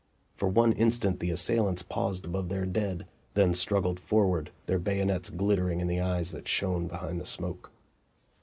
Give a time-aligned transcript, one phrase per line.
[0.35, 3.05] For one instant the assailants paused above their dead,
[3.35, 7.69] then struggled forward, their bayonets glittering in the eyes that shone behind the smoke.